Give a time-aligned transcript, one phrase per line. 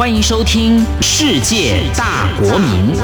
[0.00, 2.96] 欢迎收听《世界大国民》，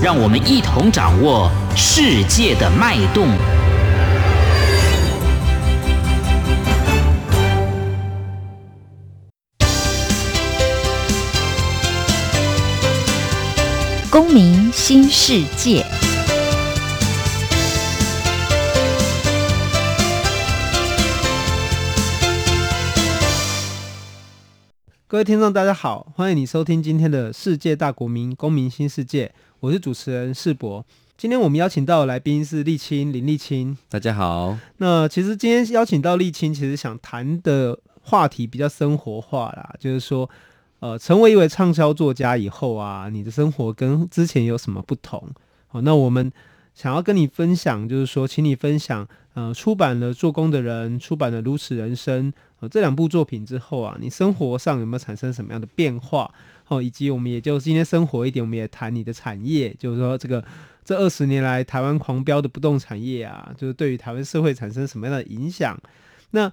[0.00, 3.26] 让我们一同掌握世界的脉动。
[14.08, 16.03] 公民新世界。
[25.14, 30.84] 各位听众，大家好，欢迎你收听今天的世界大国民公民新世界，我是主持人世博。
[31.16, 34.58] 今天我们邀请到的来宾是沥青林沥青，大家好。
[34.78, 40.28] 那其实今天邀请到沥青，其实想谈的话题比较生活化啦，就是说，
[40.80, 45.28] 呃，成为一位畅销作家以后啊，你的生活跟之前有什么不同？
[45.68, 46.32] 好，那我们
[46.74, 52.32] 想要跟你分享，就是说，请你分享，呃，出版了《做工的人》，出版了《如此人生》。
[52.70, 56.32] 这两部作品之后啊，你生活上有没有产生什么样的变化？
[56.68, 60.42] 哦，以及我们也就今天生活一点，我们也谈你的产业，就是说这个
[60.82, 65.78] 这二十年来台湾狂飙的不动产业啊，就是对于台湾社会产生什么样的影响？
[66.30, 66.50] 那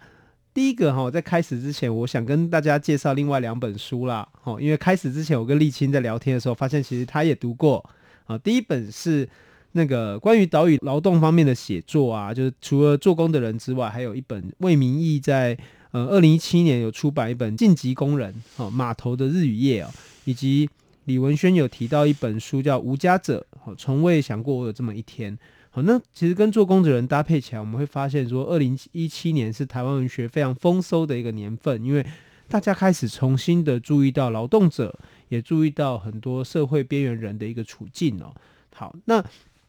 [0.53, 4.27] 第一个哈，在开始之前，我想跟大家介绍另外两本书啦。
[4.43, 7.89] 哦，因为开始之前我跟立青在聊天的时候，发现其实他也读过
[8.25, 8.37] 啊。
[8.37, 9.29] 第一本是
[9.73, 15.57] 那个关于岛屿劳动方面的写作啊，就是除了做工的人之外，还有一本魏明义在。
[15.93, 19.89] 呃，二零一七年有出版一本《晋级工人》哦，码头的日与夜哦，
[20.23, 20.69] 以及
[21.03, 25.37] 李文轩有提到一本书叫《无家者》哦，从未想过我有这么一天。
[25.69, 32.05] 好，那其实跟做工的人搭配起来，我们会发现说，二零一七年是台湾文学非常丰收的一个年份，因为
[32.47, 38.33] 大家开始重新的注意到劳动者，也注意到很多社会边缘人的一个处境哦。
[38.73, 39.21] 好，那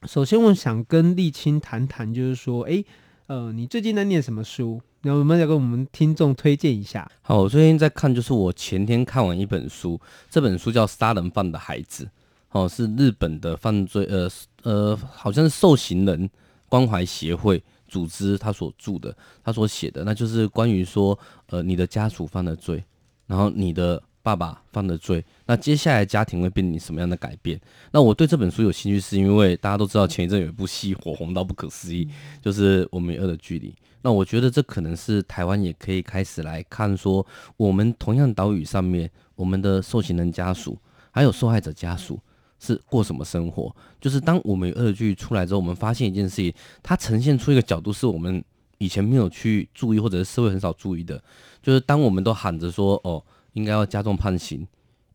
[0.07, 2.85] 首先我想跟立青谈谈，就是说，诶，
[3.29, 4.81] 呃，你最近在念什么书？
[5.03, 7.11] 那我们要跟我们听众推荐一下。
[7.23, 12.05] 好，我最近在看，就是我前天看完一本书，这本书叫《杀人犯的孩子》，
[12.51, 14.29] 哦，是日本的犯罪，呃
[14.63, 16.29] 呃，好像是受刑人
[16.69, 21.19] 关怀协会组织他所著的，他所写的，那就是关于说，
[21.51, 22.85] 呃，你的家属犯了罪，
[23.27, 24.03] 然后你的。
[24.23, 27.61] 爸爸犯的罪，那接下来家庭会面临什么样的改变？
[27.91, 32.09] 那我对这本书有兴趣，是因为大家都知道前一阵有一部戏火红到不可思议，
[32.41, 33.71] 就是《我们与恶的距离》。
[34.01, 40.79] 那我觉得这可能是台湾也可以开始来看，说我们同样岛屿上面，我们的受刑人家属
[41.11, 42.21] 还有受害者家属
[42.61, 43.75] 是过什么生活？
[44.01, 48.45] 就是当我们与恶的距离出来之后，我们发现一件事情，它呈现出一个角度是我们
[48.79, 51.21] 以前没有去注意，或者是社会很少注意的，
[51.61, 53.21] 就是当我们都喊着说哦。
[53.53, 54.67] 应该要加重判刑，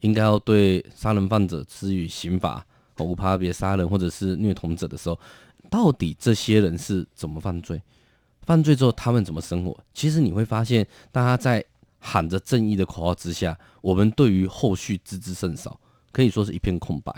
[0.02, 2.66] 应该要对杀人犯者施予刑罚，
[3.00, 5.20] 无差别杀人或者是虐童者的时候，
[5.70, 7.82] 到底这些人是怎么犯罪？
[8.44, 9.78] 犯罪之后他们怎么生活？
[9.94, 11.64] 其实你会发现，大家在
[12.00, 15.80] 喊着正义的口号之下，我们对于后续知之甚少，
[16.12, 17.14] 可以说是一片空白。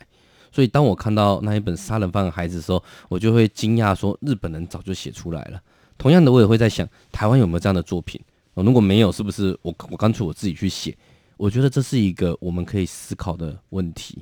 [0.51, 5.61] 所以当我看到那一本《杀人犯的孩子》的时候，我就会惊讶说，日本人早就写出来了。
[5.97, 8.19] 同样的，我也会在想，台湾有没有这样的作品？
[8.55, 10.97] 如果没有，是不是我我干脆我自己去写？
[11.39, 14.17] 我觉得这是一个我们可以思考的问题。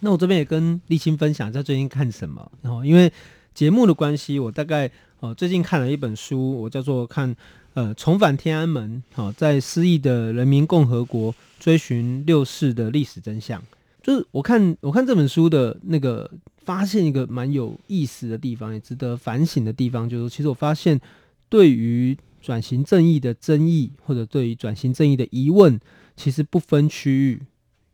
[0.00, 2.50] 那我这边也跟立青分享一下最近看什么。
[2.62, 3.12] 然后因为
[3.52, 4.90] 节目的关系，我大概
[5.20, 7.36] 呃最近看了一本书，我叫做看
[7.74, 13.62] 呃重返天安门，好，在失忆的人民共和国追寻六四的历史真相。
[14.02, 16.30] 就是我看我看这本书的那个
[16.64, 20.98] 发现一个蛮有意思的地方，也值得反省的地方，就是其实我发现
[21.50, 25.78] 对于转型正义的争议，或者对于转型正义的疑问。
[26.16, 27.42] 其实不分区域，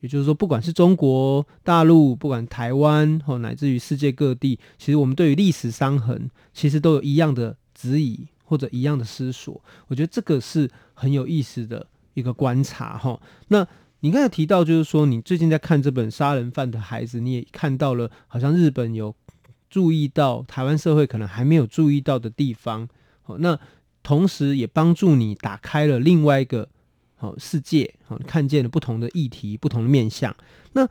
[0.00, 9.61] 也就是说，不管是中国大陆，不管台湾，或乃至于世界各地，其实我们对于历史伤痕，其实都有一样的质疑或者一样的思索。
[9.88, 13.21] 我觉得这个是很有意思的一个观察哈。
[13.49, 13.66] 那
[14.00, 19.15] 你刚才提到，就是说你最近在看这本《杀人犯的孩子》，你也看到了，好像日本有
[19.69, 22.88] 注意到台湾社会可能还没有注意到的地方。
[23.22, 23.59] 好，那
[24.03, 26.69] 同时也帮助你打开了另外一个。
[27.22, 30.35] 哦，世界哦，看见了不同的议题，不同的面向。
[30.73, 30.87] 那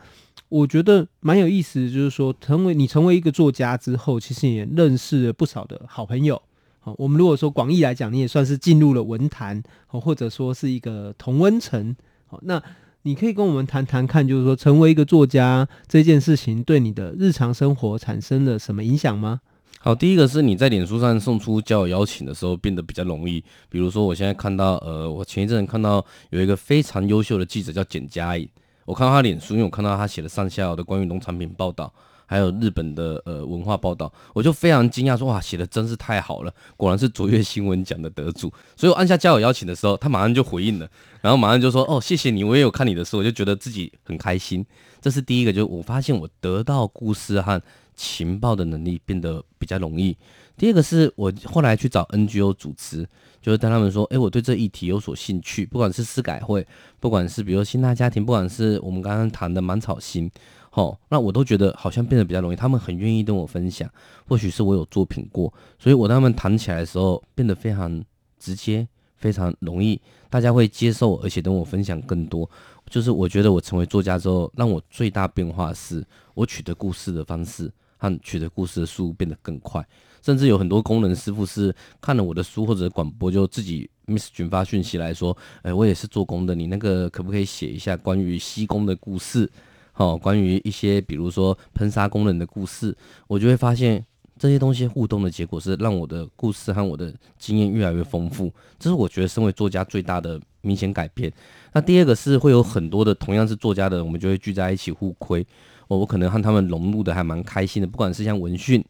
[0.47, 6.41] 我觉得蛮有意思，就是说，成为你成为一个作家之后，其实也认识了不少的好朋友。
[6.79, 11.93] 好，我们如果说广义来讲，你也算是进入了文坛，或者说是一个同温层。
[12.27, 12.63] 好，那
[13.01, 19.41] 你可以跟我们谈谈看，就是说，成为一个作家这件事情对你的日常生活产生了什么影响吗？
[19.83, 23.43] 好，第一个是你在脸书上送出交友邀请的时候变得比较容易。
[23.67, 28.47] 比如说，我现在看到，呃，我前一阵看到有一个非常优秀的记者叫简佳颖，
[28.85, 31.91] 我看到他脸书，因为我看到他写了上下游的关于农产品报道，
[32.27, 38.53] 还有日本的呃文化报道，我就非常惊讶说哇，写的真是太好了，果然是卓越新闻奖的得主。
[38.77, 40.87] 所以我按下交友邀请的时候，他马上就回应了，
[41.21, 44.63] 然后马上就说哦，谢谢你，我也有看你的书，我就觉得自己很开心。
[45.01, 47.59] 这是第一个，就是我发现我得到故事和
[47.95, 50.15] 情报的能力变得比较容易。
[50.57, 53.07] 第二个是我后来去找 NGO 组织，
[53.41, 56.65] 就是跟他们说，诶，我对这议题有所兴趣，不管是司改会，
[56.99, 60.29] 不管是比如新大家庭，不管是我们刚刚谈的芒草心，
[60.69, 63.89] 好，那我都觉得好像变得比较容易，他们很愿意跟我分享，
[64.27, 68.03] 或许是我有作品过，所以我跟他们谈起来的时候变得非常
[68.37, 69.99] 直接，非常容易，
[70.29, 72.47] 大家会接受，而且跟我分享更多。
[72.91, 79.83] 就是我觉得我成为作家之后，让我最大变化是我取得故事的方式和取得故事的速度变得更快。
[80.21, 89.49] 甚至有很多工人师傅是看了我的书或者广播，就自己 Miss 群发讯息来说：“哎，我也是做工的，你那个可不可以写一下关于西工的故事？
[89.93, 92.95] 好，关于一些比如说喷砂工人的故事。”
[93.27, 94.05] 我就会发现
[94.37, 98.53] 这些东西互动的结果是让我的故事和我的经验越来越丰富。
[98.77, 101.31] 这是我觉得身为作家最大的明显改变。
[101.73, 105.45] 那第二个是会有很多的同样是作家的，我们就会聚在一起互亏。
[105.87, 108.83] 我我可能和他们融入的还蛮开心的，不管是像文讯。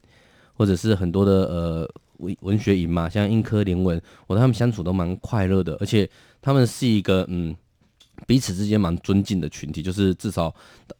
[0.54, 6.08] 或者是很多的呃文文学营嘛，像英科联文，我跟他们相处都蛮快乐的，而且
[6.40, 7.56] 他们是一个嗯
[8.28, 10.54] 彼此之间蛮尊敬的群体，就是至少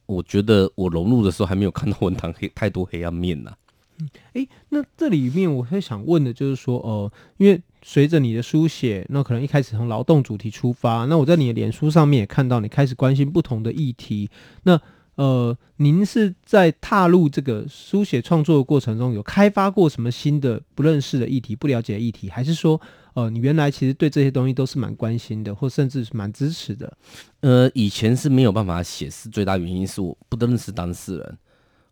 [0.06, 3.52] 我觉得我融入的时候还没有看到文坛黑太多黑暗面呐、
[4.00, 14.30] 嗯，诶，那这里面我会想问的就是说，呃，因为随着你的书写，那可能一开始从劳动主题出发，那我在你的脸书上面也看到你开始关心不同的议题，
[14.62, 14.80] 那。
[15.16, 22.80] 呃，您是在踏入这个书写创作的过程中，有开发过什么新的不认识的议题、不了解的议题，还是说，
[23.12, 26.96] 呃，你原来其实对这些东西都是蛮关心的，或甚至是蛮支持的？
[27.40, 31.38] 呃，以前是没有办法写，是最大原因是我不认识当事人。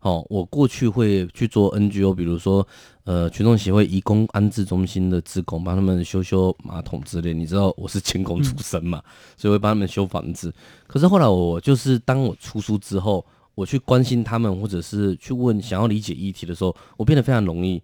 [0.01, 2.67] 哦，我过去会去做 NGO，比如说，
[3.05, 7.35] 呃，群众协会移工安置中心的职工，帮他们修修马桶之类。
[7.35, 10.55] 你知道我是 监工出身嘛，嗯、所以会帮他们修房子。
[10.87, 13.23] 可是后来我就是当我出书之后，
[13.55, 17.83] 我去关心他们，或者是去问想要理解议题的时候，我变得非常容易。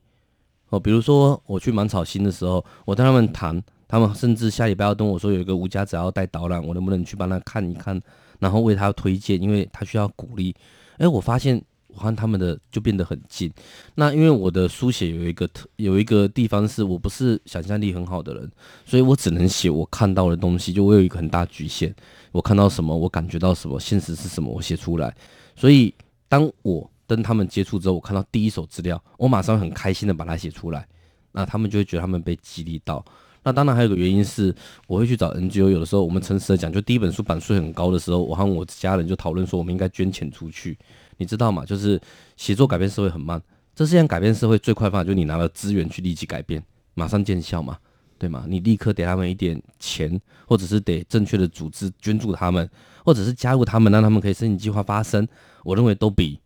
[0.70, 8.00] 哦，比如说我去芒草心的时候，我跟他们谈，他们甚至下礼拜要跟我说有一个无家者要带导览，我能不能去帮他看一看，
[8.38, 10.56] 然后为他推荐，因为他需要鼓励。
[10.96, 11.62] 哎，我发现。
[11.96, 13.50] 我和他们的就变得很近。
[13.94, 18.50] 那因为我的书写有一个特有一个地方是我不是想象力很好的人，
[18.84, 20.72] 所以我只能写我看到的东西。
[20.72, 21.94] 就我有一个很大局限，
[22.32, 25.16] 我看到什么，我感觉到什么，现实是什么，我写出来。
[25.56, 25.94] 所以
[26.28, 30.86] 当我跟他们接触之后，我看到第一手资料，我马上很开心的把它写出来。
[31.32, 33.04] 那他们就会觉得他们被激励到。
[33.42, 34.52] 那当然还有个原因是，
[34.88, 35.70] 我会去找 NGO。
[35.70, 40.76] 有的时候我们诚实的讲，就第一本书版税很高的时候，我和我家人就讨论说，我们应该捐钱出去。
[41.16, 41.64] 你知道吗？
[41.64, 42.00] 就是
[42.36, 43.40] 写作改变社会很慢，
[43.74, 46.62] 这世界上改变社会最快方法就是你拿了资源去立即改变，
[46.94, 47.76] 马上见效嘛，
[48.18, 48.44] 对吗？
[48.48, 52.68] 你立刻给他们一点钱，或者是得正确的组织捐助他们，
[53.04, 55.26] 或者是加入他们，让他们可以申请计划发生，
[55.64, 56.38] 我认为都比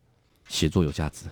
[0.49, 1.27] 写作有价值。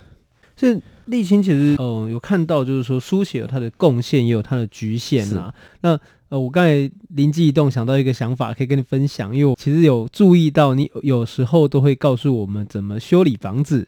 [0.55, 5.53] 所以立青其实，嗯、呃，有看到就是说书写有它的贡献，也有它的局限啊。
[5.81, 5.97] 那
[6.29, 13.87] 呃，我刚才灵机一动想到一个想法，可以跟你分享，因为我其实有注意到你有时候都会告诉我们怎么修理房子，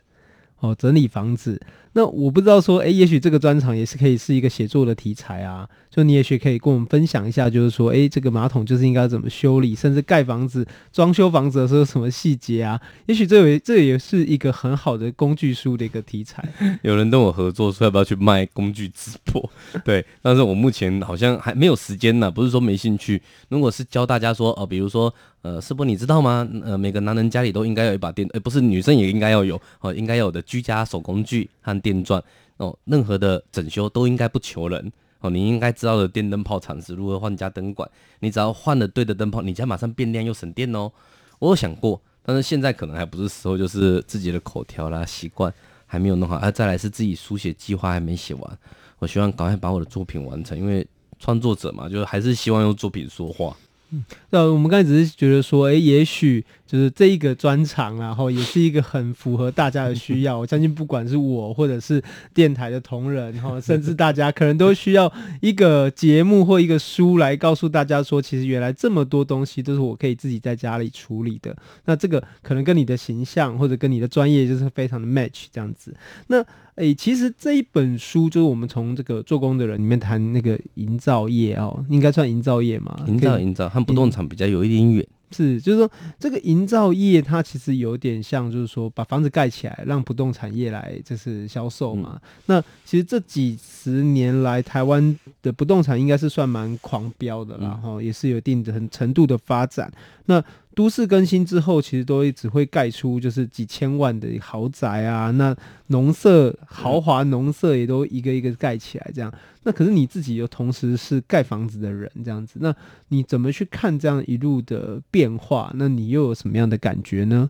[0.60, 1.62] 哦，整理房子。
[1.94, 5.68] 那我不知道说，哎、也许这个专场也是可以是一个写作的题材啊。
[5.90, 12.80] 就你也许可以跟我们分享一下，就是说，哎、这个马桶就是应该怎么修理，甚至盖房子、装修房子的时候什么细节啊？
[13.08, 16.48] 也许这也这也是一个很好的工具书的一个题材。
[16.82, 19.51] 有人跟我合作说要不要去卖工具直播？
[19.84, 23.22] 对，但是我目前好像还没有时间呢，不是说没兴趣。
[23.50, 26.48] 如果是教大家说，哦，比如说，呃，师伯你知道吗？
[26.63, 31.81] 呃，每个男人家里都应该有一把电，哎、欸，不是女生也应该要有，哦，应该要有的居家手工具和。
[31.82, 32.24] 电钻
[32.58, 35.30] 哦，任何的整修都应该不求人哦。
[35.30, 40.92] 你应该知道的电灯泡厂是如何换家灯管，你只要换了对的灯泡，你家马上变亮又省电哦。
[41.40, 45.54] 我有想过，但是现在可能还不是时候，就是自己的口条啦、习惯
[45.86, 48.60] 还没有弄好，啊，再来是自己书写计划还没写完。
[49.00, 53.58] 我希望赶快把我的作品完成，因为创作者嘛，就是还是希望用作品说话。
[53.91, 60.38] 嗯，那我们刚才只是觉得说，哎、欸，也许就是这一个专场，然后也是一个很符合大家的需要。
[60.39, 62.01] 我相信，不管是我或者是
[62.33, 71.55] 电台的同仁，然后甚至大家可能都需要一个节目或一个书来告诉大家说，其实原来这么多东西都是我可以自己在家里处理的。
[71.86, 75.93] 那这个可能跟你的形象或者跟你的专业就是非常的 match 这样子。
[76.27, 76.41] 那
[76.82, 83.00] 诶、欸，其实这一本书就是我们从这个做工的人里面谈那个营造业哦，应该算营造业嘛？
[83.08, 85.08] 营造营造和不动产比较有一点远。
[85.30, 92.14] 是，就是说这个营造业它其实有点像，就是说把房子盖起来，让不动产业来就是销售嘛。
[92.16, 99.94] 嗯、那其实这几十年来，台湾的不动产应该是算蛮狂飙的，然后、嗯、也是有一定的很程度的发展。
[100.26, 105.56] 那都市更新之后，其实都只会盖出就是几千万的豪宅啊，那
[105.88, 109.32] 农舍豪华农舍也都一个一个盖起来这样。
[109.63, 112.74] 那可是你自己又同时是盖房子的人这样子，那
[113.10, 115.72] 你怎么去看这样一路的变化？
[115.75, 117.50] 那你又有什么样的感觉呢？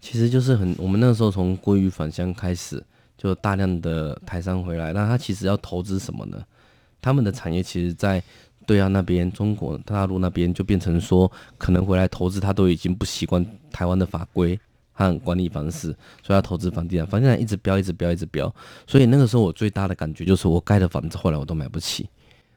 [0.00, 2.82] 其实就是很，我们那时候从鲑鱼返乡开始，
[3.18, 6.42] 就大量的台商回来，那他其实要投资什么呢？
[7.02, 8.22] 他们的产业其实，在。
[8.66, 14.58] 对啊，那边中国大陆那边就变成说，可能回来投资，他都已经不习惯台湾的法规
[14.92, 18.52] 和管理方式，所以要投资房地产，房地产一直飙，一直飙，一直飙。
[18.86, 22.08] 所以那个时候我最大的感觉就是，我盖的房子后来我都买不起。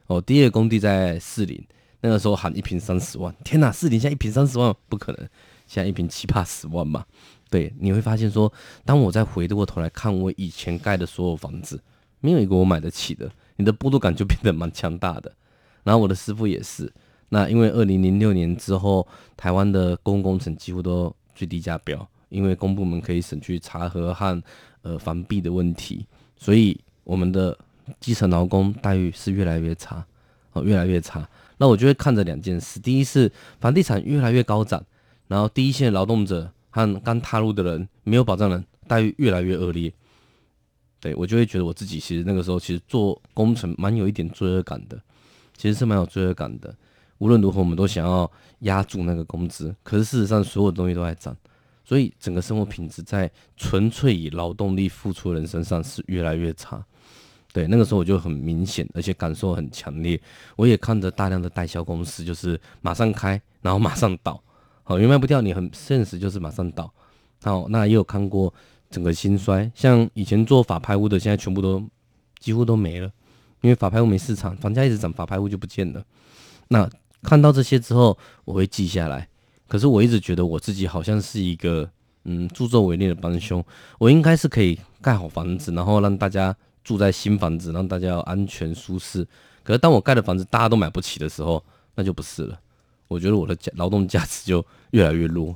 [0.07, 1.63] 哦，第一个工地在士林，
[2.01, 5.29] 那个时候喊一平三十万，天哪，士林现在一平三十万不可能，
[5.67, 7.05] 现在一平七八十万嘛。
[7.51, 8.51] 对，你会发现说，
[8.83, 11.79] 当我再回过头来看我以前盖的所有房子，
[12.19, 15.31] 没有一个我买得起的，你的剥夺感就变得蛮强大的。
[15.83, 16.91] 然后我的师傅也是，
[17.29, 19.07] 那因为二零零六年之后，
[19.37, 24.43] 台湾的公共工程几乎都最低价标，因为公部门可以省去查核和
[24.81, 26.05] 呃防弊的问题，
[26.37, 27.57] 所以我们的
[27.99, 30.05] 基层劳工待遇是越来越差，
[30.53, 31.27] 哦，越来越差。
[31.57, 34.83] 那我就会看着两件事，第一是房地产越来越高涨，
[35.27, 39.91] 然后第一线劳动者和刚踏入的人没有保障人待遇越来越恶劣，
[40.99, 44.99] 对，我就会觉得我自己其实那个时候其实做工程蛮有一点罪恶感的。
[45.59, 46.73] 其实是蛮有罪恶感的。
[47.17, 51.35] 无论如何，我们都想要压住那个工资，可是事实上，所有东西都在涨，
[51.83, 56.81] 所以整个生活品质在纯粹以劳动力付出的人身上是越来越差。
[57.51, 60.17] 对，那个时候我就很明显，而且感受很强烈。
[60.55, 64.41] 我也看着大量的代销公司，就是马上开，然后马上倒。
[64.83, 66.89] 好，因为卖不掉，你很现实，就是马上倒。
[67.43, 68.53] 好，那也有看过
[68.89, 71.83] 整个兴衰，像以前做法拍屋的，现在全部都
[72.39, 73.11] 几乎都没了。
[73.61, 76.03] 因为法拍屋没市场，房价一直涨，法拍屋就不见了。
[76.69, 76.89] 那
[77.23, 79.27] 看到这些之后，我会记下来。
[79.67, 81.89] 可是我一直觉得我自己好像是一个
[82.23, 83.63] 嗯助纣为虐的帮凶，
[83.97, 89.27] 我应该是可以盖好房子，然后让大家住在新房子，让大家要安全舒适。
[89.63, 91.63] 可是当我盖的房子大家都买不起的时候，
[91.95, 92.59] 那就不是了。
[93.07, 95.55] 我觉得我的价劳动价值就越来越弱。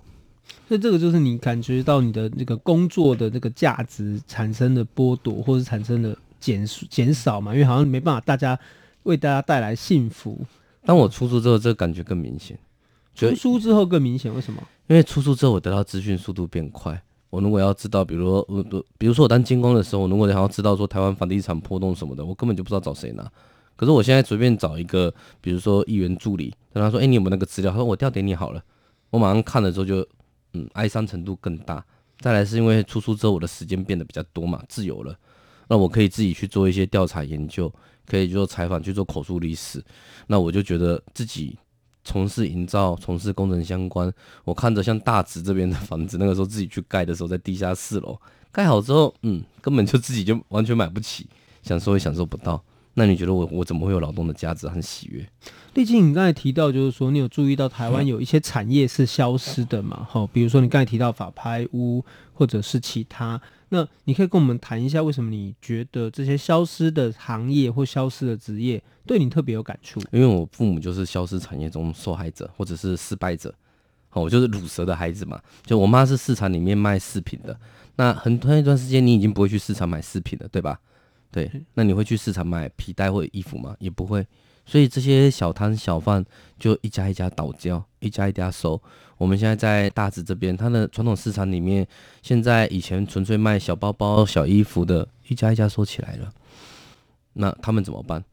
[0.68, 6.18] 所以这个就是你感觉到你的那个工作的那个价值产生的剥夺，或是产生的。
[6.44, 8.60] 减减少嘛，因为好像没办法，大家
[9.04, 10.46] 为大家带来幸福。
[10.86, 12.60] 当我出书之后，这个感觉更明显。
[13.16, 14.62] 出书之后更明显，为什么？
[14.88, 17.02] 因为出书之后，我得到资讯速度变快。
[17.30, 23.24] 我如果要知道，比如说我，比如说我当监工的时候，我如果想要知道说台湾房地产波动什么的，我根本就不知道找谁拿。
[23.76, 28.62] 可是我现在随便找一个，比如说议员助理，跟他说：“哎、欸，你有没有那个资料？”他说：“我调给你好了。”
[29.10, 30.06] 我马上看了之后就，
[30.54, 31.84] 嗯，哀伤程度更大。
[32.20, 35.18] 再来是因为出书之后，我的时间变得比较多嘛，自由了。
[35.74, 37.74] 那我可以自己去做一些调查研究，
[38.06, 39.84] 可以做采访，去做口述历史。
[40.28, 41.58] 那我就觉得自己
[42.04, 44.14] 从事营造、从事工程相关。
[44.44, 48.16] 我看着像大直这边的房子，那个时候自己去盖的时候，在地下室楼
[48.52, 51.26] 盖好之后，嗯，根本就自己就完全买不起，
[51.64, 52.64] 享受也享受不到。
[52.96, 55.28] 那你觉得我我怎么会有劳动的价值和喜悦？
[55.74, 60.08] 毕竟你刚才提到，就是说你有注意到台湾有一些产业是消失的嘛？
[60.10, 63.42] 哈，比如说你刚才提到法拍屋，或者是其他。
[63.70, 70.00] 那你可以跟我们谈一下，为什么你觉得这些消失的行业或消失的职业对你特别有感触？
[70.12, 73.52] 因为我父母就是消失产业中受害者，或者是失败者。
[74.10, 75.42] 好，我就是卤蛇的孩子嘛。
[75.66, 77.60] 就我妈是市场里面卖饰品的，
[77.96, 80.80] 那很长一段时间你已经不会去市场买饰品了，对吧？
[81.34, 83.76] 对，那你会去市场买皮带或者衣服吗？
[83.80, 84.26] 也不会。
[84.66, 86.24] 所以这些小摊小贩
[86.60, 88.80] 就一家一家倒掉，一家一家收。
[89.18, 91.86] 我们现在在大直这边，它的传统市场里面，
[92.22, 96.32] 现在以前纯粹卖小包包、小衣服的，一家一家收起来了。
[97.34, 98.24] 那他们怎么办？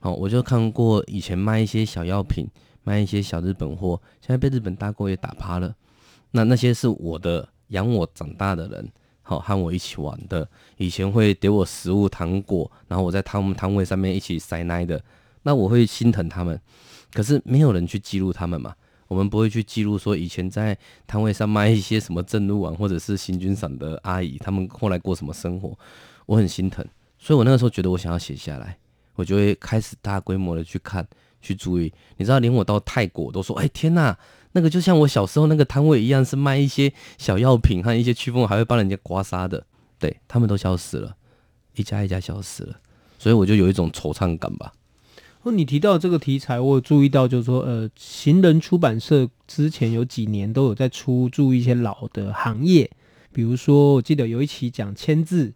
[0.00, 2.46] 好，我就看过以前卖一些小药品、
[2.82, 5.74] 卖一些小日本货，现在被日本大哥也打趴了。
[6.32, 15.02] 那那些是我的养我长大的人，好和我一起玩的，以前会给我食物、糖果，然后我在他们摊位上面一起塞奶的。
[15.42, 16.60] 那我会心疼他们，
[17.12, 18.74] 可是没有人去记录他们嘛。
[19.08, 20.76] 我们不会去记录说以前在
[21.06, 25.76] 摊位上卖一些什么正路丸或者是行军伞的阿姨，他们后来过什么生活，
[26.26, 26.82] 我很心疼。
[27.18, 28.78] 所以我那个时候觉得我想要写下来，
[29.14, 31.06] 我就会开始大规模的去看、
[31.40, 31.92] 去注意。
[32.16, 34.18] 你知道，连我到泰国都说：“哎，天哪，
[34.52, 39.66] 那个就像我小时候那个摊位一样，是卖一些小药品和一些驱风，还会帮人家刮痧的。”
[39.98, 41.14] 对，他们都消失了，
[41.76, 42.76] 一家一家消失了，
[43.20, 44.72] 所以我就有一种惆怅感吧。
[45.42, 52.90] 哦，你提到这个题材，我有注意到，就是说，呃，行人出版社之前有几年都有在出注一些老的行业，
[53.32, 55.52] 比如说，我记得有一期讲签字，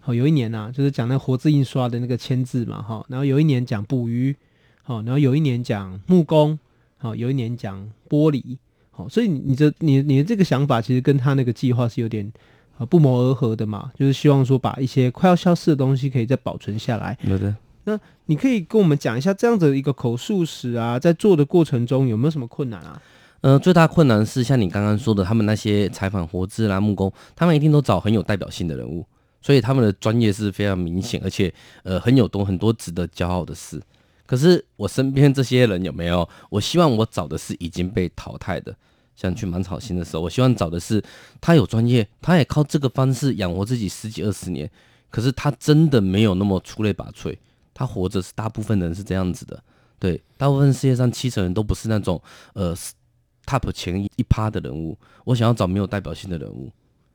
[0.00, 4.34] 好，有一年啊，就是讲那活字印刷的那个签字嘛，哈，然后有一年讲捕鱼，
[4.82, 6.58] 好，然后有一年讲木工，
[7.04, 8.56] 好，有一年讲玻璃，
[8.90, 12.32] 好，所以你的你你的这个想法其实跟他那个计划是有点
[12.78, 17.18] 啊不谋而合的嘛，就是希望说把一些快要消失的东西可以再保存下来。
[17.24, 17.54] 有的。
[17.84, 23.02] 那你可以跟我们讲一下这样子的一个口述史啊，在做的过程中有没有什么困难啊？
[23.42, 29.04] 呃，最大困难是像你刚刚说的，他们那些采访活字啦、木工，他们一定都找很有代表性的人物，
[29.42, 33.78] 所以他们的专业是非常明显，而且呃很有多很多值得骄傲的事。
[34.26, 36.28] 可是我身边这些人有没有？
[36.50, 38.74] 我希望我找的是已经被淘汰的，
[39.16, 41.02] 像去芒草心的时候，我希望找的是
[41.40, 44.70] 他有专业，他也靠这个方式养活自己十几二十年，
[45.10, 47.36] 可是他真的没有那么出类拔萃。
[47.76, 49.60] 他活着是大部分人是这样子的，
[49.98, 52.72] 对，大部分世界上七成人都不是那种呃
[53.44, 54.96] top 前一趴的人物。
[55.24, 56.70] 我想要找没有代表性的人物，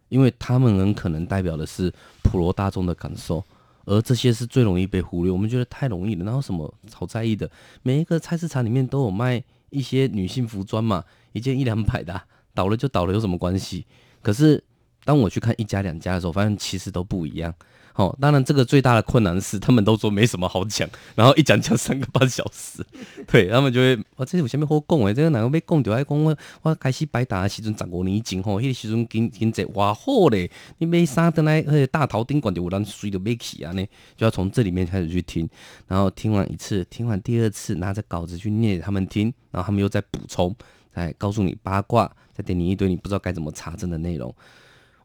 [0.10, 1.90] 因为他们很可能代表的是
[2.22, 3.42] 普罗大众的感受，
[3.90, 5.32] 而这些是最容易被忽略。
[5.32, 7.50] 我们觉得太容易了，然后什么好在意的？
[7.82, 12.22] 每一个菜市场里面都有卖一些女性服装嘛，一件一两百的，
[12.54, 13.88] 倒了就倒了，有什么关系？
[14.22, 14.64] 可是
[15.04, 17.52] 当我去看一家两家的时候，发现其实都不一样。
[18.00, 22.82] 哦，当然，这个最大的困难是他们都说没什么好讲， 然后一讲讲三个半小时，
[23.28, 25.14] 对他们就会，我这是有啥物好讲诶？
[25.14, 25.94] 这个哪个被讲掉？
[25.94, 35.50] 还讲我我开始摆打的时阵十五年前吼，迄、那个时阵经经济哇好嘞，你买衫登来，呃大头顶管就有人水都买起啊呢，就要从这里面开始去听，
[35.86, 40.56] 然后听完一次，听完第二次，拿着稿子去念给他们听，然后他们又再补充，
[40.96, 44.34] 再告诉你八卦，再给你一堆你不知道该怎么查证的内容。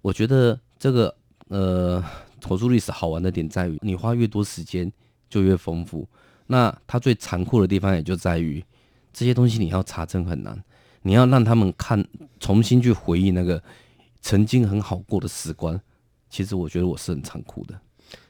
[0.00, 1.12] 我觉得这个
[1.48, 2.00] 呃。
[2.44, 4.92] 口述历史好玩的点在于，你花越多时间
[5.30, 6.06] 就越丰富。
[6.46, 8.62] 那它最残酷的地方也就在于，
[9.12, 10.62] 这些东西你要查证很难，
[11.02, 12.06] 你要让他们看，
[12.38, 13.62] 重新去回忆那个
[14.20, 15.80] 曾经很好过的时光。
[16.28, 17.80] 其实我觉得我是很残酷的。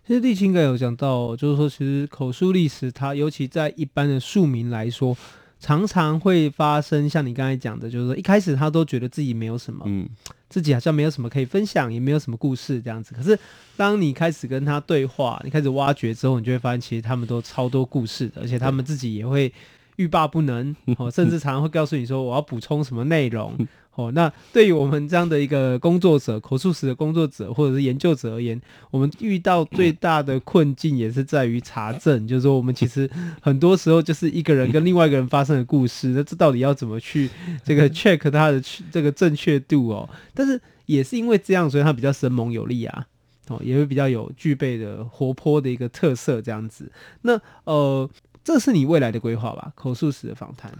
[0.07, 5.17] 其实立青应该有讲到，就是说，其实口述历史它尤其在一般的庶民来说，
[5.59, 10.09] 常常会发生像你刚才讲的，就是说一开始他都觉得自己没有什么，嗯。
[10.55, 13.13] 自己好像没有什么可以分享，也没有什么故事这样子。
[13.13, 13.37] 可是，
[13.77, 19.53] 当你开始跟他对话，你开始挖掘之后，你就会发现，其实他们都超多故事的，而且他们自己也会
[19.97, 23.59] 欲罢不能 哦，甚至常常会告诉你说，我要补充什么内容。
[23.97, 33.09] 哦，那对于我们这样的一个工作者，口述史的工作者或者是研究者而言，我们遇到最大的困境也是在于查证，就是说我们其实
[33.41, 37.31] 很多时候就是一个人跟另外一个人发生的故事，那这到底要怎么去
[37.63, 40.11] 这个 check 它的这个正确度哦？
[40.35, 43.07] 但是也是因为这样，所以它比较生猛有力啊，
[43.47, 46.91] 哦，也会比较有具备的活泼的一个特色这样子。
[47.23, 48.11] 那呃，
[48.43, 49.73] 这是你未来的规划吧？
[49.77, 50.73] 口述史的访谈。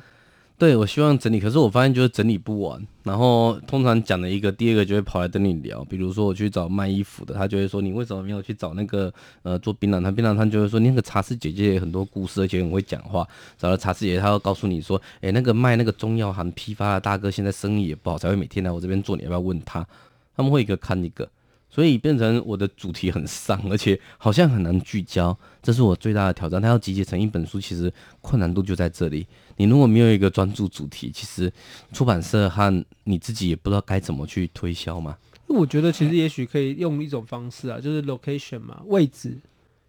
[0.65, 2.83] 对，我希望整理，可是我发现就是整理不完。
[3.03, 5.85] 然后通常讲了一个，第二个就会跑来跟你聊。
[5.85, 10.15] 比如说我去找卖衣服的，他就会说，你为什么没有去找那个呃做槟榔摊？
[10.15, 13.29] 槟榔摊就会说，你那个茶室姐姐也很多故事，而且很会讲话。
[13.59, 19.15] 找了茶室姐姐，他要告诉你说，诶，那个卖那个中药行批发的大哥现在生意也不好，才会每天来我这边做。
[19.19, 19.87] 你要不要问他？
[20.35, 21.29] 他们会一个看一个。
[21.75, 26.63] 所以变成我的主题很丧， 而且好像很难聚焦，这是我最大的挑战。
[26.63, 29.27] 它要集结成一本书，其实困难度就在这里。
[29.57, 31.53] 你如果没有一个专注主题，其实
[31.93, 35.17] 出版社和你自己也不知道该怎么去推销嘛。
[35.49, 39.37] 我觉得其实也许可以用一种方式啊，就是 location 嘛，位置，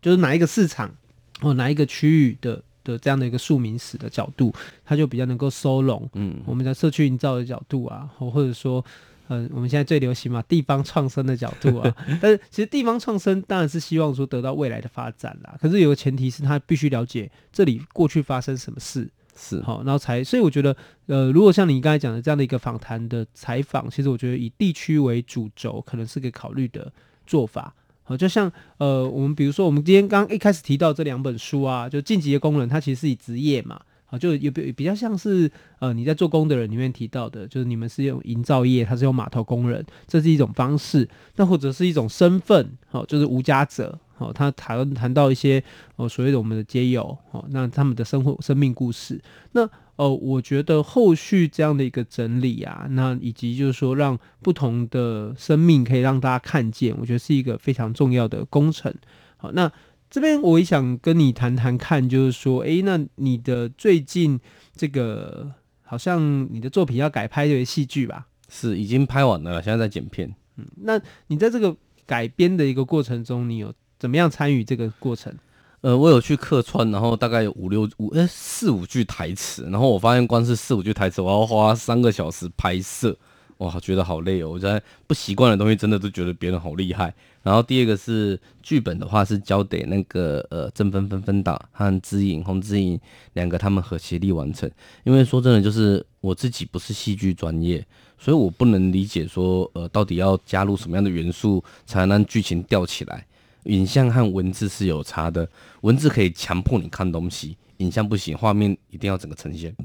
[0.01, 0.91] 就是哪一个市场
[1.39, 4.51] 或哪一个区域的的这样的一个庶民史的角度，
[4.83, 6.09] 它就比较能够收拢。
[6.15, 8.83] 嗯，我们在社区营造的角度啊，或者说。
[9.27, 15.57] 嗯，我们现在最流行嘛，地方创生的角度啊， 但是其实地方创生当然是希望说得到未来的发展啦。
[15.59, 20.23] 可是有个前提是他必须了解这里过去发生什么事，是好，然后才。
[20.23, 20.75] 所以我觉得，
[21.07, 26.91] 呃，如果像你刚才讲的这样的一个访谈的采访，其实我觉得以地区为主轴，可能是个考虑的
[27.25, 27.73] 做法。
[28.03, 33.81] 好，就像呃，我们比如说我们今天刚一开始提到这两本书啊，就晋级的工人，它其实是以职业嘛。
[34.17, 35.49] 就有比比较像是
[35.79, 41.07] 呃，你在做工的人里面提到的，就是你们是用营造业，他是用码头工人，这是一种方式。
[41.35, 45.63] 那或者是一种身份，好，就是无家者，好，他谈谈到一些
[45.95, 49.21] 哦，所谓的我们的街友，哦，那他们的生活、生命故事。
[49.51, 58.93] 那呃，我觉得后续这样的一个整理啊，那以及就是说让不同的生命可以让大家看见，我觉得是一个非常重要的工程。
[59.37, 59.71] 好，那。
[60.09, 64.39] 这边我也想跟你谈谈看，就是说，诶，那你的最近
[64.75, 65.51] 这个
[65.83, 68.27] 好像你的作品要改拍这个戏剧吧？
[68.47, 70.33] 是，已经拍完了，现在在剪片。
[70.57, 75.33] 嗯，那你在这个改编的一个过程中，你有怎么样参与这个过程？
[75.81, 83.15] 呃，我有去客串，然后大概有五六五哎四五句台词，然后我发现光是四五句台词，我要花三个小时拍摄，
[83.57, 84.49] 哇，觉得好累哦。
[84.51, 87.13] 我在不习惯的东西，真的都觉得别人好厉害。
[87.41, 92.99] 然后第二个是剧本的话，是交给那个呃郑芬芬芬导和知影洪知影
[93.33, 94.69] 两个他们合协力完成。
[95.03, 97.85] 因为说真的，就是我自己不是戏剧专业，
[98.17, 103.25] 所以我不能理解说呃到底要加入什么样的元素才能让剧情吊起来。
[103.65, 105.47] 影像和文字是有差的，
[105.81, 109.75] 文字可以强迫你看东西，影像不行，画面一定要整个呈现。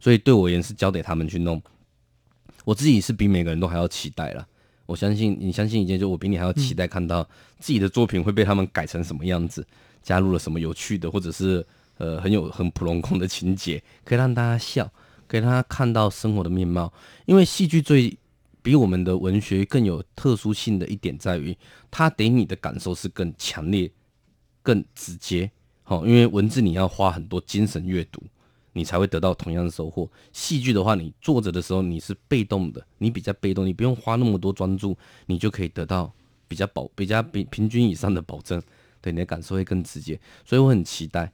[0.00, 1.62] 所以对我而言是交给他们去弄，
[2.64, 4.46] 我自己是比每个人都还要期待了。
[4.86, 7.22] 我相信你相信一件，就我比你还要期待看到
[7.58, 9.66] 自己的作品会被他们改成什么样子，
[10.02, 11.64] 加入了什么有趣的，或者是
[11.96, 14.90] 呃很有很普通空的情节，可以让大家笑，
[15.26, 16.92] 可以让他看到生活的面貌。
[17.24, 18.14] 因为戏剧最
[18.60, 21.56] 比我们的文学更有特殊性的一点在于，
[21.90, 23.90] 它给你的感受是更强烈、
[24.62, 25.50] 更直接。
[25.82, 28.22] 好，因为文字你要花很多精神阅读，
[28.74, 30.06] 你才会得到同样的收获。
[30.32, 36.12] 戏剧的话，你坐着的时候你是被动的，你比较被动，你不用花那么多专注，你就可以得到
[36.46, 38.60] 比较保、比较比平均以上的保证，
[39.00, 40.20] 对你的感受会更直接。
[40.44, 41.32] 所以我很期待。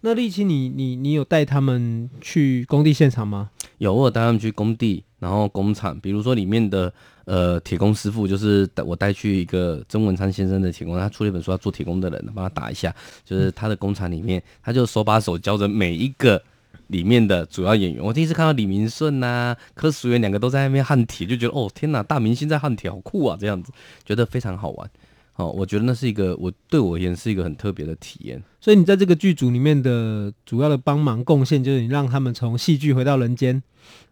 [0.00, 3.50] 那立青，你你你有带他们去工地现场吗？
[3.78, 5.04] 有，我有带他们去工地。
[5.18, 6.92] 然后工厂，比如说里面的
[7.24, 12.94] 呃铁工师傅，就是带我带去一个曾文昌先生的铁工，他出了一本书，要做铁工的人，帮他打一下。
[13.24, 16.42] 就是他的工厂里面，他就手把手教着每一个
[16.88, 18.02] 里面的主要演员。
[18.02, 23.36] 我第一次看到李明顺呐、柯淑媛两个都在那边焊铁，就觉得哦天哪，大明星在焊铁，好酷啊！
[23.40, 23.72] 这样子
[24.04, 24.90] 觉得非常好玩。
[25.36, 28.40] 哦，我觉得那是一个我对我而言是一个很特别的体验。
[28.60, 33.60] 所以你在这个剧组里面的主要的帮忙贡献，就是你让他们从戏剧回到人间，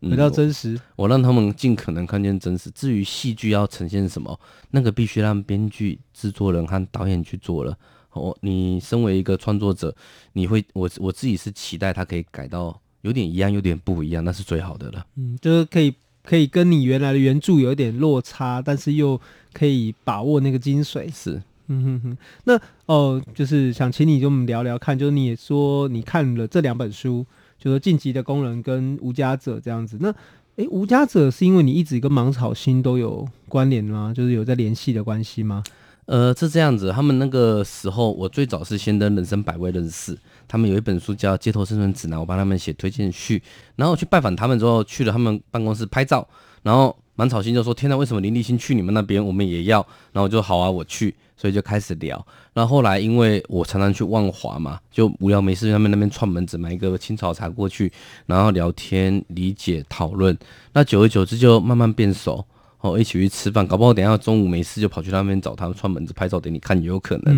[0.00, 0.72] 回到真实。
[0.72, 2.68] 嗯、我，我让他们尽可能看见真实。
[2.70, 4.38] 至于戏剧要呈现什么，
[4.72, 7.78] 那个必须让编剧、制作人和导演去做了。
[8.12, 9.94] 哦，你身为一个创作者，
[10.33, 15.07] 你会我我自己是期待它可以改到有点一样，有点不一样，那是最好的了。
[15.16, 15.94] 嗯，就是可以。
[16.25, 19.20] 可以跟你原来的原著有一点落差，但是又
[19.53, 21.12] 可以把握那个精髓。
[21.12, 22.18] 是，嗯哼哼。
[22.44, 27.27] 那哦，就是想请你跟我们聊聊看，就是你也说你看了这两本书，
[27.59, 29.98] 就是《晋级的工人》跟《无家者》这样子。
[29.98, 30.14] 那，
[30.55, 34.12] 诶，《无家者》是因为你一直跟芒草心都有关联吗？
[34.14, 35.64] 就是有在联系的关系吗？
[36.06, 36.90] 呃，是这样子。
[36.90, 40.18] 他们那个时候，我最早是先跟人生百味认识。
[40.48, 43.42] 他们有一本书叫《街头生存指南》，我帮他们写推荐序。
[43.76, 46.26] 然后去拜访他们之后，去了他们办公室拍照。
[46.62, 49.78] 然后满草心就说：“天哪，为什么林立新去你们那边，我们也要？”
[50.12, 51.14] 然后我就好啊，我去。
[51.34, 52.24] 所以就开始聊。
[52.52, 57.90] 然后后来因为我常常去万华嘛，就无聊没事，他们那边串门子，买一个青草茶过去，
[58.26, 60.36] 然后聊天、理解、讨论。
[60.72, 62.44] 那久而久之就慢慢变熟。
[62.83, 67.35] 哦，一起去吃饭，搞不好等一下中午没事就跑去那边找他们串门子拍照给你看也有可能。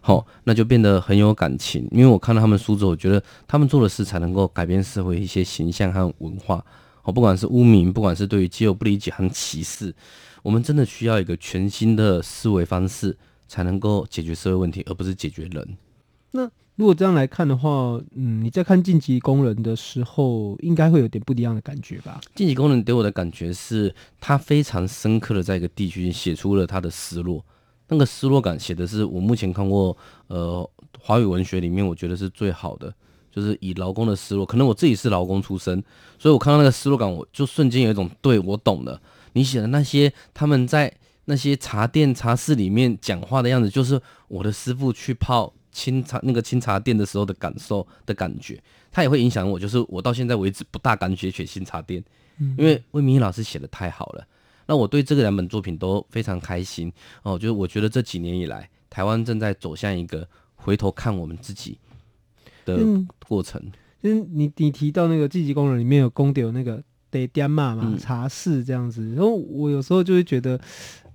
[0.00, 6.64] 好、嗯哦，那就变得很有感情，因为我看到他们书之后，我觉得他们做的事才能够改变社会一些形象和文化。
[7.04, 9.94] 哦，不管是污名，不管是对于肌肉不理解和歧视，
[10.42, 15.78] 我们真的需要一个全新的思维方式，才能够解决社会问题，而不是解决人。
[16.32, 16.50] 那。
[16.78, 22.20] 如果这样来看的话，嗯，你在看《晋级工人》的时候，应该会有点不一样的感觉吧？
[22.36, 27.44] 《晋级工人》给我的感觉是，他非常深刻的在一个地区写出了他的失落，
[27.88, 29.96] 那个失落感写的是我目前看过
[30.28, 32.94] 呃华语文学里面我觉得是最好的，
[33.32, 34.46] 就是以劳工的失落。
[34.46, 35.82] 可能我自己是劳工出身，
[36.16, 39.02] 所以我看到那个失落感，我就瞬间有一种对我懂了。
[39.32, 45.52] 你写的那些他们在那些茶店茶室里面讲话的样子，就是我的师傅去泡。
[45.72, 49.58] 清茶那个清茶店的时候的感受的感觉，它也会影响我。
[49.58, 52.02] 就是我到现在为止不大敢写写新茶店，
[52.38, 54.26] 嗯、因为魏明义老师写的太好了。
[54.66, 57.38] 那我对这个两本作品都非常开心哦。
[57.38, 61.78] 就是我觉得这几年以来，台湾正在走向一个回头看我们自己
[62.64, 62.78] 的
[63.26, 63.60] 过程。
[64.02, 70.60] 就是你你提到那个积极工人里面有公的有那个得点嘛嘛茶室这样子，然后我有时候就会觉得，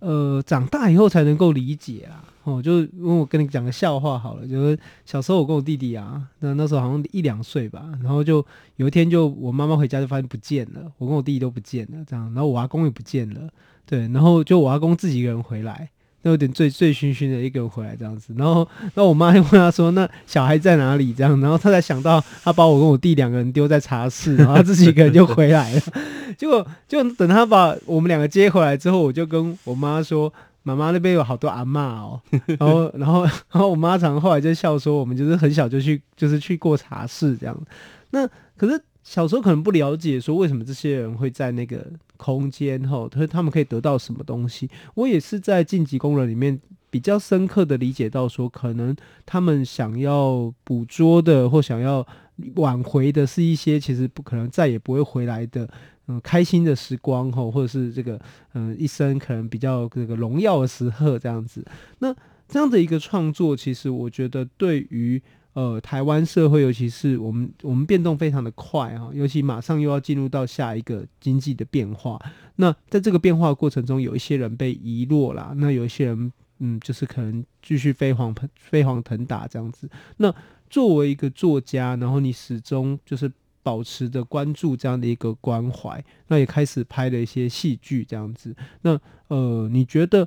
[0.03, 2.23] 呃，长大以后才能够理解啊。
[2.43, 13.49] 哦，就因为我跟你讲个笑话好了，就是小时候我跟我弟弟啊，那那时候好像一两岁吧，然后就有一天就我妈妈回家就发现不见了，我跟我弟弟都不见了，这样，然后我阿公也不见了，
[13.85, 15.89] 对，然后就我阿公自己一个人回来，
[16.23, 21.13] 那有点醉醉醺醺的一个人回来这样子，然后那我妈就问他说，那小孩在哪里？
[21.13, 25.81] 这样，然后他才想到他把我跟我弟两个人丢在茶室，然后他自己一个人就回来了，
[26.37, 30.33] 结果就等他把我们两个接回来之后，我就跟我妈说。
[30.65, 32.21] 妈妈那边有好多阿嬷哦，
[32.57, 37.63] 然后，然后，然后我妈常后来就笑说，我们就是很小就去，就是去过茶室这样。
[38.11, 41.85] 那可是小时候可能不了解，说为什么这些人会在那个
[42.23, 44.69] 空间哈，他他们可以得到什么东西？
[44.95, 46.57] 我也是在《晋级工人》里面
[46.89, 52.07] 比较深刻的理解到说，可能他们想要捕捉的或想要
[52.55, 55.67] 挽回的是一些其实不可能再也不会回来的，
[56.07, 58.17] 嗯，开心的时光吼，或者是这个
[58.53, 61.65] 嗯一生可能比较这个荣耀的时刻这样子。
[61.99, 62.15] 那
[62.47, 65.21] 这样的一个创作，其实我觉得对于
[65.53, 72.19] 呃台湾社会，尤其是我们我们变动非常的快哈，尤其马上又要进入到下一个经济的变化。
[72.57, 76.31] 那在这个变化过程中，有一些人被遗落啦，那有一些人。
[76.59, 79.89] 嗯，就是可能继续飞黄腾飞黄腾达这样子。
[80.17, 80.33] 那
[80.69, 83.29] 作为一个作家，然后你始终就是
[83.63, 88.55] 保持着关注这样的一个关怀，那也开始拍了一些戏剧这样子。
[88.83, 90.25] 那呃，你觉得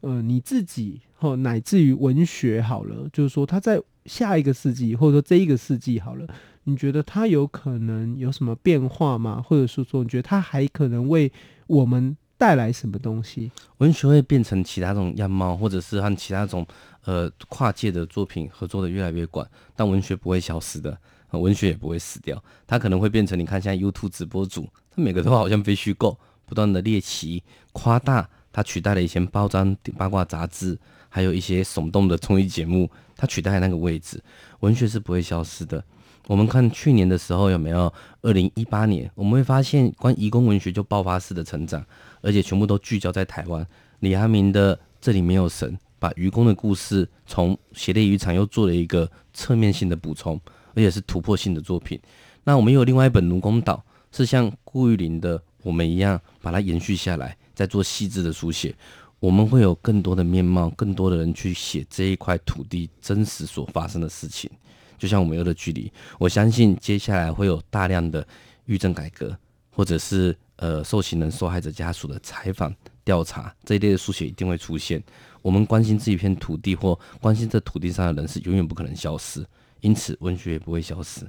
[0.00, 6.26] 呃你自己或乃至于文学好了，就是说他在下一个世纪或者说这一个世纪好了，
[6.64, 9.42] 你觉得它有可能有什么变化吗？
[9.46, 11.32] 或者是说你觉得它还可能为
[11.66, 12.16] 我们？
[12.38, 13.50] 带来什么东西？
[13.78, 16.66] 文学会变成其他种样貌，或者是和其他种
[17.06, 20.94] 呃跨界的作品合作的越来越广，但文学不会消失的，
[21.30, 22.44] 文学也不会死掉。
[22.66, 27.42] 它可能会变成你看现在 YouTube 直播主，它每个都好像非虚构，不断的猎奇
[27.72, 34.22] 夸大，它取代了以前报章八卦杂志，还有一些耸动的综艺节目，它取代那个位置。
[34.60, 35.82] 文学是不会消失的。
[36.28, 37.92] 我们看去年的时候有没有？
[38.22, 41.84] 二零一八年，我们会发现，关于移工文学就爆发式的成长，
[42.20, 43.64] 而且全部都聚焦在台湾。
[44.00, 50.40] 李安明的《这里没有神》，把渔工的故事从血泪渔场又做了一个侧面性的补充，
[50.74, 52.00] 而且是突破性的作品。
[52.42, 53.84] 那我们有另外一本《奴工岛》，
[54.16, 58.74] 是像顾玉玲的《我们》一样，把它延续下来，再做细致的书写。
[59.18, 64.50] 我们会有更多的面貌，更多的人去写这一块土地真实所发生的事情。
[64.98, 68.26] 就像我们有的距离，我相信接下来会有大量的
[68.66, 69.36] 狱政改革，
[69.70, 72.74] 或者是呃受刑人、受害者家属的采访
[73.04, 75.02] 调查这一类的书写一定会出现。
[75.42, 79.44] 我们关心这一片土地或关心这土地上的人是永远不可能消失，
[79.80, 81.26] 因此文学也不会消失。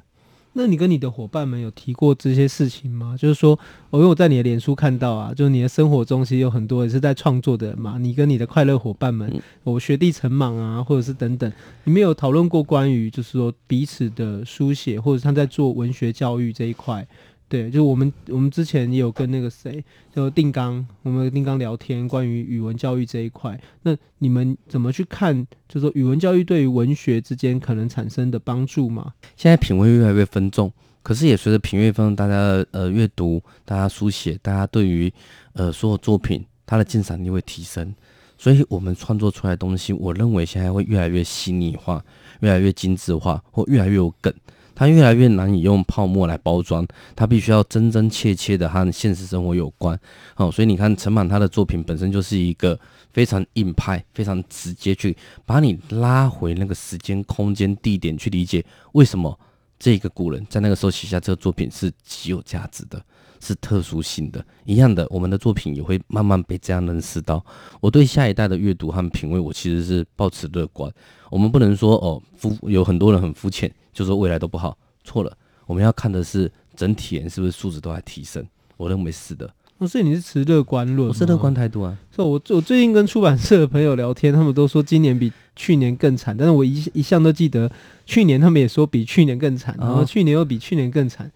[0.60, 3.16] 那你跟你的伙伴们有提过这些事情吗？
[3.16, 3.58] 就是说，
[3.92, 8.00] 我因为我在你的脸书看到啊，就是你的生活中其实有很多也是在创作的人嘛。
[8.00, 9.32] 你跟你的快乐伙伴们，
[9.64, 17.08] 我学弟陈莽啊，或者是等等，你们有讨论过关于就是说彼此的书写，或者他在做文学教育这一块？
[17.50, 19.82] 对，就我们我们之前也有跟那个谁，
[20.14, 23.58] 就定纲，我们定纲聊天关于语文教育这一块。
[23.84, 25.48] 那你们怎么去看？
[25.70, 29.14] 就是说语文教育对于文学之间可能产生的帮助吗？
[29.38, 30.70] 现在品味越来越分众，
[31.02, 35.12] 可是也随着品味分众，大家呃阅读，大家书写，大家对于
[35.54, 37.96] 呃所有作品它的鉴赏力会提升。
[38.38, 42.04] 所以我们创作出来的东西，我认为现在会越来越细腻化，
[42.42, 44.34] 越来越精致化，或越来越有梗。
[44.78, 46.86] 它越来越难以用泡沫来包装，
[47.16, 50.00] 它必须要真真切切的和现实生活有关。
[50.36, 52.80] 哦，所以你看陈满他的作品本身就是一个
[53.12, 59.36] 非常硬派、非常直接去把你拉回那个时间、空间、地点去理解为什么
[59.80, 63.04] 这个古人在那个时候写下这个作品是极有价值的，
[63.40, 64.44] 是特殊性的。
[64.66, 67.44] 一样的，我们的作品也会慢慢被这样认识到。
[67.80, 70.92] 我对下一代的阅读和品味，我其实是抱持乐观。
[71.30, 73.72] 我们不能说哦，肤有很多人很肤浅。
[73.94, 75.38] 就说未来都不好，错了。
[75.66, 78.46] 我们要看的是整体人是不是素质都在提升。
[78.78, 79.52] 我认为是的。
[79.80, 81.08] 哦，所以你是持乐观论？
[81.08, 81.98] 我是乐观态度啊。
[82.12, 86.38] 所以我我最近跟出版社的朋友聊天，他们都说今年比去年更惨。
[86.38, 87.72] 但是我一一向都记得
[88.06, 91.26] 去年他们也说比去年更惨，然后去年又比去年更惨。
[91.26, 91.32] 哦。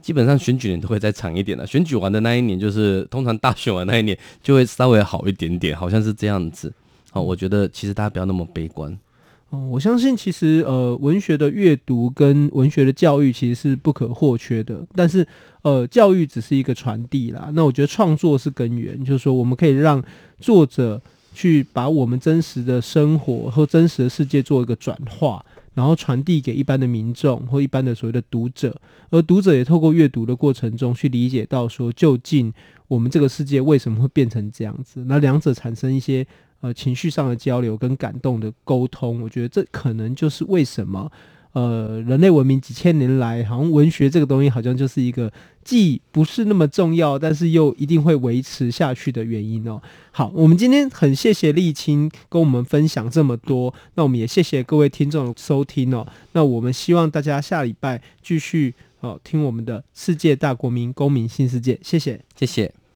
[0.00, 1.66] 基本上选举年都会再长一点的。
[1.66, 6.72] 选举完的那一年，就是通常大选完那一年就会稍微好一点点，好像是这样子。
[7.10, 8.96] 好，我觉得其实大家不要那么悲观。
[9.50, 14.86] 哦，我相信其实呃，文学的阅读跟文学的教育其实是不可或缺的。
[14.94, 15.26] 但是
[15.62, 17.50] 呃，教育只是一个传递啦。
[17.54, 20.04] 那我觉得创作是根源，就是说我们可以让
[20.38, 21.00] 作者
[21.32, 25.42] 去把我们真实的生活和真实的世界做一个转化，
[25.78, 28.76] 然后传递给一般的民众或一般的所谓的读者。
[29.10, 32.52] 而读者也透过阅读的过程中去理解到说，究竟
[32.88, 35.04] 我们这个世界为什么会变成这样子？
[35.06, 36.26] 那两者产生一些。
[36.60, 41.08] 呃，情绪上的交流跟感动的沟通，我觉得这可能就是为什么，
[41.58, 45.32] 呃，人类文明几千年来，好像文学这个东西好像就是一个
[45.64, 49.80] 既不是那么重要，但是又一定会维持下去的原因哦。
[50.12, 56.06] 好，我们今天很谢谢立青跟我们分享这么多，那我们也谢谢各位听众收听哦。
[56.32, 62.87] 那我们希望大家下礼拜继续哦听我们的世界大国民公民新世界，谢谢，谢谢。